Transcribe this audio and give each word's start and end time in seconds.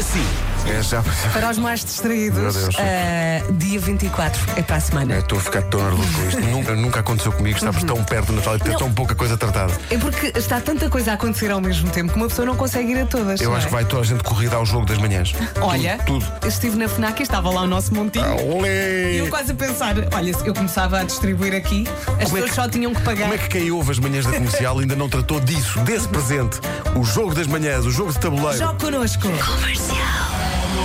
See. 0.00 0.57
É, 0.70 0.82
já. 0.82 1.02
Para 1.32 1.50
os 1.50 1.58
mais 1.58 1.84
distraídos, 1.84 2.68
ah, 2.78 3.42
dia 3.52 3.80
24 3.80 4.40
é 4.56 4.62
para 4.62 4.76
a 4.76 4.80
semana. 4.80 5.14
É, 5.14 5.18
Estou 5.18 5.38
a 5.38 5.40
ficar 5.40 5.62
tão 5.62 5.82
nervoso 5.82 6.12
com 6.12 6.28
isto. 6.28 6.40
nunca, 6.48 6.74
nunca 6.74 7.00
aconteceu 7.00 7.32
comigo. 7.32 7.56
Estamos 7.56 7.82
tão 7.84 8.02
perto 8.04 8.26
do 8.26 8.32
Natal 8.34 8.56
e 8.56 8.60
ter 8.60 8.76
tão 8.76 8.92
pouca 8.92 9.14
coisa 9.14 9.36
tratada. 9.36 9.72
É 9.90 9.96
porque 9.98 10.32
está 10.36 10.60
tanta 10.60 10.88
coisa 10.90 11.12
a 11.12 11.14
acontecer 11.14 11.50
ao 11.50 11.60
mesmo 11.60 11.90
tempo 11.90 12.12
que 12.12 12.18
uma 12.18 12.28
pessoa 12.28 12.46
não 12.46 12.56
consegue 12.56 12.92
ir 12.92 13.00
a 13.00 13.06
todas. 13.06 13.40
Eu 13.40 13.50
não 13.50 13.56
acho 13.56 13.66
é? 13.66 13.68
que 13.68 13.74
vai 13.74 13.84
toda 13.84 14.02
a 14.02 14.04
gente 14.06 14.22
corrida 14.22 14.56
ao 14.56 14.66
jogo 14.66 14.86
das 14.86 14.98
manhãs. 14.98 15.34
Olha, 15.60 15.98
Tudo. 16.06 16.26
eu 16.42 16.48
estive 16.48 16.76
na 16.76 16.88
FNAC 16.88 17.20
e 17.20 17.22
estava 17.22 17.50
lá 17.50 17.62
o 17.62 17.66
nosso 17.66 17.94
montinho. 17.94 18.24
tudo. 18.36 18.66
E 18.66 19.18
eu 19.18 19.28
quase 19.28 19.52
a 19.52 19.54
pensar, 19.54 19.94
olha, 20.12 20.34
se 20.36 20.46
eu 20.46 20.54
começava 20.54 21.00
a 21.00 21.04
distribuir 21.04 21.54
aqui, 21.54 21.86
as 21.88 22.04
Como 22.04 22.18
é 22.20 22.24
pessoas 22.24 22.50
que- 22.50 22.56
só 22.56 22.68
tinham 22.68 22.94
que 22.94 23.00
pagar. 23.02 23.22
Como 23.22 23.34
é 23.34 23.38
que 23.38 23.48
quem 23.48 23.70
ouve 23.70 23.90
as 23.90 23.98
manhãs 23.98 24.24
da 24.26 24.32
comercial 24.32 24.78
ainda 24.78 24.94
não 24.94 25.08
tratou 25.08 25.40
disso, 25.40 25.78
desse 25.80 26.06
presente? 26.08 26.60
O 26.94 27.04
jogo 27.04 27.34
das 27.34 27.46
manhãs, 27.46 27.84
o 27.86 27.90
jogo 27.90 28.12
de 28.12 28.18
tabuleiro. 28.18 28.58
Jogue 28.58 28.84
connosco. 28.84 29.28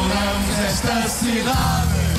Adoramos 0.00 0.58
esta 0.60 1.06
cidade. 1.08 2.09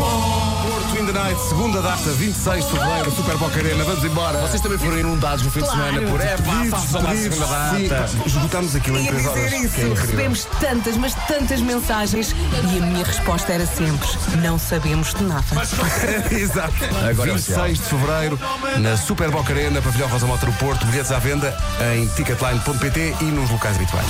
Porto 0.00 0.96
in 0.98 1.04
the 1.06 1.12
Night, 1.12 1.38
segunda 1.48 1.82
data, 1.82 2.10
26 2.10 2.64
de 2.64 2.70
fevereiro, 2.70 3.10
Super 3.12 3.36
Boca 3.36 3.58
Arena. 3.58 3.84
Vamos 3.84 4.02
embora. 4.04 4.38
Vocês 4.40 4.60
também 4.62 4.78
foram 4.78 4.98
inundados 4.98 5.44
no 5.44 5.50
fim 5.50 5.60
de 5.60 5.68
semana 5.68 6.00
por 6.02 6.20
é 6.20 6.36
pá, 6.38 6.64
façam 6.70 7.02
lá 7.02 7.10
a 7.10 7.16
segunda 7.16 7.46
Sim, 7.76 7.88
data. 7.88 8.10
pá, 8.16 8.22
esgotámos 8.26 8.74
aquilo 8.76 8.98
em 8.98 9.04
Ia 9.04 9.10
3 9.12 9.26
horas. 9.26 9.44
dizer 9.44 9.56
isso. 9.58 9.74
que 9.74 9.80
é 9.80 9.84
incrível. 9.84 9.94
Recebemos 10.06 10.44
tantas, 10.60 10.96
mas 10.96 11.14
tantas 11.26 11.60
mensagens 11.60 12.34
e 12.72 12.78
a 12.78 12.86
minha 12.86 13.04
resposta 13.04 13.52
era 13.52 13.66
sempre: 13.66 14.08
não 14.42 14.58
sabemos 14.58 15.12
de 15.14 15.22
nada. 15.22 15.44
Exato. 16.32 16.74
Agora 17.08 17.30
é 17.30 17.34
26 17.34 17.78
de 17.78 17.84
fevereiro, 17.84 18.40
na 18.78 18.96
Super 18.96 19.30
Boca 19.30 19.52
Arena, 19.52 19.82
Pavilhão 19.82 20.08
Rosa 20.08 20.26
Mota 20.26 20.46
do 20.46 20.52
Porto, 20.54 20.86
bilhetes 20.86 21.12
à 21.12 21.18
venda 21.18 21.54
em 21.94 22.06
ticketline.pt 22.08 23.16
e 23.20 23.24
nos 23.24 23.50
locais 23.50 23.76
habituais. 23.76 24.06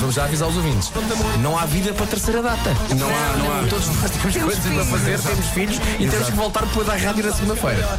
Vamos 0.00 0.14
já 0.14 0.24
avisar 0.24 0.48
os 0.48 0.56
ouvintes. 0.56 0.90
Não 1.40 1.58
há 1.58 1.64
vida 1.66 1.92
para 1.92 2.04
a 2.04 2.08
terceira 2.08 2.42
data. 2.42 2.70
Não 3.00 3.08
há, 3.08 3.36
não 3.36 3.58
há. 3.58 3.66
Todos 3.68 3.86
nós 3.88 4.10
temos 4.10 4.32
Temos 4.34 4.54
coisas 4.54 4.58
para 4.60 4.70
filhos. 4.84 4.88
fazer, 4.90 5.18
temos 5.20 5.46
filhos 5.46 5.80
e 5.98 6.06
temos 6.08 6.26
que 6.28 6.36
voltar 6.36 6.66
depois 6.66 6.86
da 6.86 6.96
rádio 6.96 7.24
na 7.24 7.32
segunda-feira. 7.32 7.98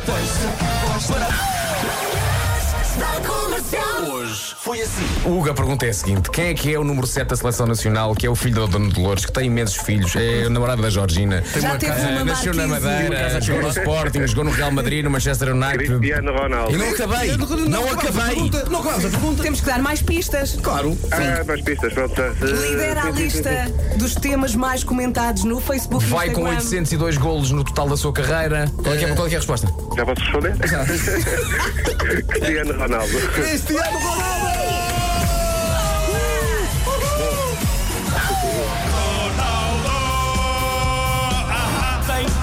Hoje 4.11 4.55
foi 4.57 4.81
assim. 4.81 5.05
O 5.25 5.37
Hugo, 5.39 5.49
a 5.51 5.53
pergunta 5.53 5.85
é 5.85 5.89
a 5.89 5.93
seguinte: 5.93 6.29
quem 6.31 6.45
é 6.47 6.53
que 6.53 6.73
é 6.73 6.79
o 6.79 6.83
número 6.83 7.05
7 7.05 7.27
da 7.29 7.35
seleção 7.35 7.67
nacional, 7.67 8.15
que 8.15 8.25
é 8.25 8.29
o 8.29 8.35
filho 8.35 8.55
da 8.55 8.65
Dona 8.65 8.89
Dolores, 8.89 9.25
que 9.25 9.31
tem 9.31 9.45
imensos 9.45 9.75
filhos, 9.77 10.15
é 10.15 10.47
o 10.47 10.49
namorado 10.49 10.81
da 10.81 10.89
Georgina? 10.89 11.43
Já 11.59 11.77
teve 11.77 11.91
Ah, 11.91 12.09
uma 12.11 12.25
nasceu 12.25 12.53
na 12.53 12.67
marquise. 12.67 12.91
Madeira, 12.91 13.41
jogou 13.41 13.61
no 13.61 13.69
Sporting, 13.69 14.27
jogou 14.27 14.43
no 14.45 14.51
Real 14.51 14.71
Madrid, 14.71 15.03
no 15.03 15.09
Manchester 15.11 15.49
United. 15.55 15.87
Cristiano 15.87 16.31
Ronaldo. 16.33 16.73
E 16.73 16.77
não 16.77 16.89
acabei! 16.89 17.37
Não 17.67 17.91
acabei! 17.91 18.51
Não 18.69 18.79
acabamos 18.79 19.05
a 19.05 19.09
pergunta. 19.09 19.43
Temos 19.43 19.59
que 19.61 19.65
dar 19.67 19.79
mais 19.81 20.01
pistas. 20.01 20.57
Claro! 20.61 20.97
Ah, 21.11 21.43
mais 21.45 21.61
pistas, 21.61 21.93
pronto. 21.93 22.15
tá. 22.15 22.29
Lidera 22.45 23.03
a 23.03 23.11
lista 23.11 23.49
dos 23.97 24.15
temas 24.15 24.55
mais 24.55 24.83
comentados 24.83 25.43
no 25.43 25.61
Facebook. 25.61 26.03
Vai 26.05 26.29
com 26.31 26.41
Instagram. 26.41 26.57
802 26.57 27.17
golos 27.17 27.51
no 27.51 27.63
total 27.63 27.89
da 27.89 27.97
sua 27.97 28.11
carreira. 28.11 28.71
Qual 28.81 28.95
é, 28.95 28.97
que 28.97 29.05
é, 29.05 29.13
qual 29.13 29.27
é 29.27 29.29
que 29.29 29.35
é 29.35 29.37
a 29.37 29.41
resposta? 29.41 29.67
Já 29.95 30.05
posso 30.05 30.21
responder? 30.21 30.55
Cristiano 32.27 32.73
Ronaldo. 32.77 33.11
Cristiano 33.51 33.99
Ronaldo! 33.99 34.49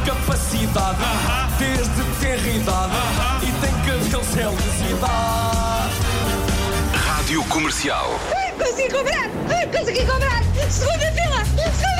capacidade 0.05 1.03
uh 1.03 1.06
-huh. 1.06 1.56
Desde 1.59 2.05
ter 2.20 2.56
idade. 2.56 2.92
E 3.42 3.53
tem 3.53 3.73
cabelo 3.84 4.23
velocidade 4.23 5.09
Rádio 6.92 7.43
Comercial 7.45 8.20
Consegui 8.59 8.91
cobrar. 8.91 9.31
Consegui 9.72 10.05
cobrar. 10.05 10.43
Segunda 10.69 11.12
fila! 11.12 11.43
Segunda 11.47 11.97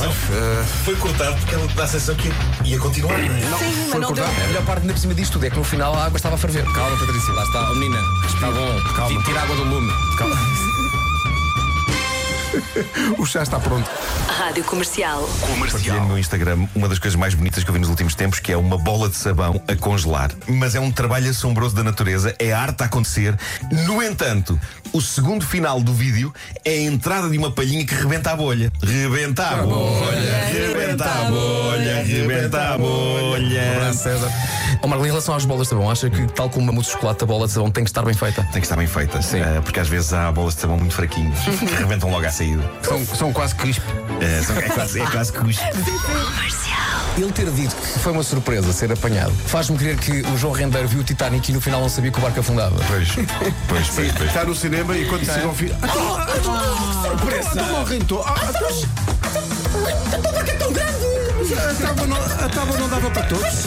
Olha, 0.00 0.64
Foi 0.84 0.96
cortado 0.96 1.36
porque 1.36 1.54
ela 1.54 1.66
dá 1.68 1.84
a 1.84 1.86
sensação 1.86 2.14
que 2.14 2.30
ia 2.64 2.78
continuar. 2.78 3.18
sim, 3.18 3.88
mas 3.90 4.00
não 4.00 4.12
deu. 4.12 4.24
A 4.24 4.46
melhor 4.48 4.64
parte 4.64 4.80
ainda 4.82 4.92
por 4.92 5.00
cima 5.00 5.14
disto 5.14 5.32
tudo 5.34 5.46
é 5.46 5.50
que 5.50 5.56
no 5.56 5.64
final 5.64 5.94
a 5.94 6.04
água 6.06 6.16
estava 6.16 6.34
a 6.34 6.38
ferver. 6.38 6.64
Calma, 6.72 6.96
Patrícia. 6.96 7.32
Lá 7.32 7.42
está. 7.42 7.70
Oh, 7.70 7.74
menina, 7.74 8.00
está 8.26 8.50
bom. 8.50 8.94
Calma. 8.94 9.22
Tira 9.22 9.40
a 9.40 9.42
água 9.42 9.56
do 9.56 9.64
lume. 9.64 9.92
Calma. 10.18 10.36
O 13.18 13.26
chá 13.26 13.42
está 13.42 13.58
pronto. 13.58 13.88
Rádio 14.28 14.64
Comercial. 14.64 15.28
Partilhei 15.70 16.00
no 16.00 16.06
meu 16.08 16.18
Instagram 16.18 16.66
uma 16.74 16.88
das 16.88 16.98
coisas 16.98 17.18
mais 17.18 17.34
bonitas 17.34 17.62
que 17.64 17.70
eu 17.70 17.72
vi 17.74 17.80
nos 17.80 17.88
últimos 17.88 18.14
tempos, 18.14 18.38
que 18.40 18.52
é 18.52 18.56
uma 18.56 18.78
bola 18.78 19.08
de 19.08 19.16
sabão 19.16 19.60
a 19.66 19.74
congelar. 19.74 20.30
Mas 20.46 20.74
é 20.74 20.80
um 20.80 20.90
trabalho 20.90 21.30
assombroso 21.30 21.74
da 21.74 21.82
natureza, 21.82 22.34
é 22.38 22.52
arte 22.52 22.82
a 22.82 22.86
acontecer. 22.86 23.36
No 23.86 24.02
entanto, 24.02 24.58
o 24.92 25.00
segundo 25.00 25.44
final 25.44 25.80
do 25.80 25.92
vídeo 25.92 26.32
é 26.64 26.70
a 26.72 26.82
entrada 26.82 27.28
de 27.28 27.38
uma 27.38 27.50
palhinha 27.50 27.84
que 27.86 27.94
rebenta 27.94 28.32
a 28.32 28.36
bolha. 28.36 28.72
Rebenta 28.82 29.46
a 29.46 29.56
bolha, 29.62 30.44
rebenta 30.52 31.04
a 31.04 31.30
bolha, 31.30 32.02
rebenta 32.02 32.74
a 32.74 32.78
bolha. 32.78 33.92
César. 33.92 34.30
Oh, 34.82 34.88
Marlene, 34.88 35.08
em 35.08 35.12
relação 35.12 35.34
às 35.34 35.44
bolas 35.44 35.66
de 35.66 35.70
sabão, 35.70 35.90
acha 35.90 36.10
que, 36.10 36.26
tal 36.32 36.50
como 36.50 36.64
uma 36.64 36.72
mousse 36.72 36.90
de 36.90 36.94
chocolate, 36.94 37.24
a 37.24 37.26
bola 37.26 37.46
de 37.46 37.52
sabão 37.52 37.70
tem 37.70 37.82
que 37.82 37.90
estar 37.90 38.02
bem 38.02 38.14
feita? 38.14 38.42
Tem 38.44 38.60
que 38.60 38.66
estar 38.66 38.76
bem 38.76 38.86
feita, 38.86 39.22
Sim. 39.22 39.40
eh, 39.40 39.60
porque 39.62 39.80
às 39.80 39.88
vezes 39.88 40.12
há 40.12 40.30
bolas 40.30 40.54
de 40.54 40.60
sabão 40.60 40.76
muito 40.76 40.94
fraquinhas 40.94 41.38
que 41.58 41.74
rebentam 41.74 42.10
logo 42.10 42.26
à 42.26 42.30
São, 42.82 43.04
são 43.06 43.32
quase 43.32 43.54
crisp. 43.54 43.82
Eh, 44.20 44.42
são- 44.44 44.56
é 44.56 44.62
quase, 44.62 45.00
é 45.00 45.06
quase 45.06 45.32
cuspe. 45.32 45.62
Ele 47.16 47.32
ter 47.32 47.50
dito 47.50 47.74
que 47.74 47.98
foi 47.98 48.12
uma 48.12 48.22
surpresa 48.22 48.72
ser 48.74 48.92
apanhado 48.92 49.32
faz-me 49.46 49.78
crer 49.78 49.96
que 49.96 50.20
o 50.28 50.36
João 50.36 50.52
Rendeiro 50.52 50.86
viu 50.86 51.00
o 51.00 51.04
Titanic 51.04 51.48
e 51.50 51.54
no 51.54 51.60
final 51.62 51.80
não 51.80 51.88
sabia 51.88 52.10
que 52.10 52.18
o 52.18 52.20
barco 52.22 52.40
afundava. 52.40 52.76
Pois, 52.88 53.08
pois, 53.68 53.88
pois. 53.94 54.12
pois. 54.12 54.28
Está 54.28 54.44
no 54.44 54.54
cinema 54.54 54.96
e 54.96 55.06
quando 55.06 55.24
chega 55.24 55.44
ao 55.46 55.54
fim. 55.54 55.70
Ah, 55.82 57.06
surpresa! 57.08 57.54
Não 57.54 57.84
rentou. 57.84 58.22
Ah, 58.26 58.34
A 61.56 61.74
tábua 61.86 62.06
não, 62.06 62.16
a 62.16 62.48
tábua 62.48 62.76
não 62.78 62.88
dava 62.88 63.10
para 63.10 63.22
todos. 63.24 63.66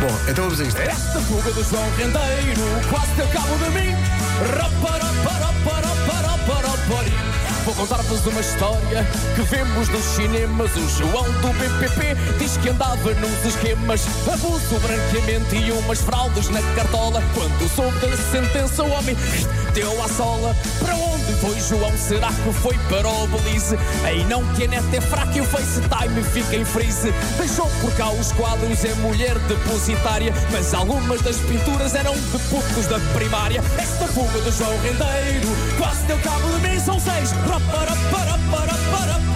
Bom, 0.00 0.18
então 0.28 0.44
vamos 0.44 0.60
a 0.60 0.64
isto. 0.64 0.80
Esta 0.80 1.20
fuga 1.20 1.50
do 1.52 1.62
João 1.64 1.84
Rendeiro 1.96 2.62
quase 2.90 3.12
deu 3.16 3.26
cabo 3.28 3.56
de 3.56 3.70
mim. 3.70 3.94
Rapa, 4.56 4.98
rapa, 4.98 5.32
rapa, 5.32 5.46
rapa, 5.46 5.70
rapa, 5.70 5.80
rapa. 5.80 5.85
Vou 8.06 8.16
contar-vos 8.16 8.26
uma 8.26 8.40
história 8.40 9.06
que 9.34 9.42
vemos 9.42 9.88
nos 9.88 10.04
cinemas. 10.04 10.70
O 10.76 10.88
João 10.88 11.24
do 11.24 11.48
BPP 11.54 12.16
diz 12.38 12.56
que 12.56 12.68
andava 12.68 13.14
nos 13.14 13.44
esquemas, 13.44 14.06
abuso, 14.32 14.78
branqueamento 14.80 15.54
e 15.54 15.72
umas 15.72 16.00
fraldas 16.00 16.48
na 16.48 16.60
cartola. 16.74 17.22
Quando 17.34 17.68
soube 17.68 17.98
da 17.98 18.16
sentença, 18.16 18.84
o 18.84 18.90
homem 18.90 19.16
deu 19.76 20.02
à 20.02 20.08
sola. 20.08 20.56
Para 20.80 20.96
onde 20.96 21.32
foi 21.34 21.60
João? 21.60 21.92
Será 21.98 22.28
que 22.28 22.52
foi 22.62 22.76
para 22.88 23.06
o 23.06 23.26
Belize? 23.26 23.76
Aí 24.04 24.24
não 24.24 24.42
que 24.54 24.64
a 24.64 24.68
net 24.68 24.96
é 24.96 25.00
fraca 25.02 25.36
e 25.36 25.40
o 25.42 25.44
FaceTime 25.44 26.22
fica 26.32 26.56
em 26.56 26.64
freeze. 26.64 27.12
Deixou 27.36 27.68
por 27.82 27.92
cá 27.94 28.10
os 28.10 28.32
quadros, 28.32 28.84
é 28.84 28.94
mulher 28.94 29.38
depositária. 29.40 30.32
Mas 30.50 30.72
algumas 30.72 31.20
das 31.20 31.36
pinturas 31.36 31.94
eram 31.94 32.14
de 32.14 32.38
putos 32.48 32.86
da 32.86 32.98
primária. 33.14 33.62
Esta 33.78 34.08
fuga 34.08 34.40
do 34.40 34.50
João 34.50 34.72
Rendeiro 34.80 35.48
quase 35.78 36.02
deu 36.06 36.18
cabo 36.20 36.48
de 36.52 36.68
mim. 36.68 36.80
São 36.80 36.98
seis. 36.98 37.32
Para, 37.46 37.60
para, 37.60 37.96
para, 38.10 38.38
para, 38.50 38.74
para, 38.74 39.20
para, 39.20 39.35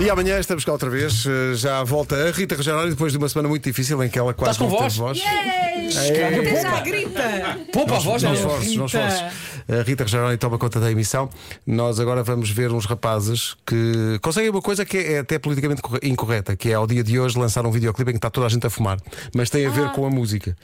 E 0.00 0.08
amanhã 0.08 0.38
estamos 0.38 0.64
cá 0.64 0.72
outra 0.72 0.88
vez. 0.88 1.24
eh, 1.26 1.54
Já 1.54 1.84
volta 1.84 2.16
a 2.16 2.30
Rita 2.30 2.56
Rogeroni 2.56 2.90
depois 2.90 3.12
de 3.12 3.18
uma 3.18 3.28
semana 3.28 3.48
muito 3.48 3.64
difícil 3.64 4.02
em 4.02 4.08
que 4.08 4.18
ela 4.18 4.32
quase 4.32 4.52
Estás 4.52 4.70
com 4.70 4.74
não 4.74 4.80
voz? 4.80 4.94
teve 4.94 5.04
voz. 5.04 5.96
Até 5.96 6.62
já 6.62 6.80
grita. 6.80 7.58
Poupa 7.72 7.96
a 7.96 7.98
voz, 7.98 8.22
Não 8.22 8.30
não 8.30 8.36
esforços, 8.38 8.76
não 8.76 8.86
Rita. 8.86 8.98
esforços. 9.06 9.38
A 9.68 9.82
Rita 9.82 10.04
Rogeroni 10.04 10.36
toma 10.38 10.58
conta 10.58 10.80
da 10.80 10.90
emissão. 10.90 11.28
Nós 11.66 12.00
agora 12.00 12.22
vamos 12.22 12.50
ver 12.50 12.72
uns 12.72 12.86
rapazes 12.86 13.54
que 13.66 14.18
conseguem 14.22 14.48
uma 14.50 14.62
coisa 14.62 14.84
que 14.86 14.96
é 14.96 15.18
até 15.18 15.38
politicamente 15.38 15.82
corre- 15.82 16.00
incorreta, 16.02 16.56
que 16.56 16.70
é 16.70 16.74
ao 16.74 16.86
dia 16.86 17.04
de 17.04 17.20
hoje 17.20 17.38
lançar 17.38 17.66
um 17.66 17.70
videoclipe 17.70 18.10
em 18.10 18.14
que 18.14 18.18
está 18.18 18.30
toda 18.30 18.46
a 18.46 18.48
gente 18.48 18.66
a 18.66 18.70
fumar, 18.70 18.98
mas 19.34 19.50
tem 19.50 19.66
a 19.66 19.70
ver 19.70 19.90
com 19.92 20.06
a 20.06 20.10
música. 20.10 20.56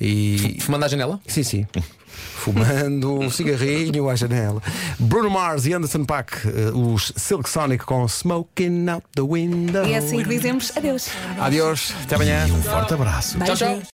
E 0.00 0.58
Fumando 0.60 0.84
à 0.84 0.88
janela? 0.88 1.20
sim, 1.28 1.42
sim. 1.44 1.66
Fumando 2.34 3.18
um 3.18 3.30
cigarrinho 3.30 4.08
à 4.10 4.16
janela. 4.16 4.60
Bruno 4.98 5.30
Mars 5.30 5.64
e 5.66 5.72
Anderson 5.72 6.04
Paak, 6.04 6.36
eh, 6.48 6.70
os 6.74 7.12
Silk 7.16 7.48
Sonic 7.48 7.84
com 7.84 8.04
Smoking 8.06 8.79
Out 8.88 9.04
the 9.14 9.22
Window. 9.22 9.84
É 9.84 9.96
assim 9.96 10.22
que 10.22 10.28
dizemos 10.28 10.72
adeus. 10.76 11.08
Adiós, 11.38 11.94
até 12.04 12.14
amanhã. 12.14 12.46
Um 12.46 12.62
forte 12.62 12.94
abraço. 12.94 13.38
Tchau, 13.40 13.56
tchau. 13.56 13.82